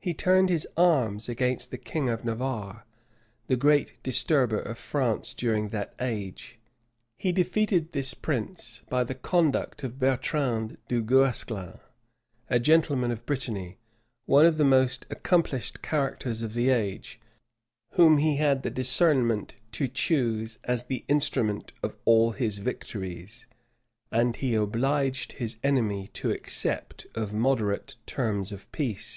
[0.00, 2.84] He turned his arms against the king of Navarre,
[3.46, 6.58] the great disturber of France during that age;
[7.16, 11.78] he defeated this prince by the conduct of Bertrand du Guesclin,
[12.50, 13.78] a gentleman of Brittany,
[14.24, 17.20] one of the most accomplished characters of the age,
[17.92, 23.46] whom he had the discernment to choose as the instrument of all his victories:[]
[24.10, 29.04] and he obliged his enemy to accept of moderate terms of peace.